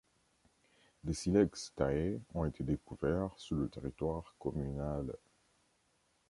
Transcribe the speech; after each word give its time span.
Des 1.03 1.13
silex 1.13 1.73
taillés 1.75 2.19
ont 2.33 2.45
été 2.45 2.63
découverts 2.63 3.37
sur 3.37 3.55
le 3.55 3.69
territoire 3.69 4.33
communal. 4.39 5.13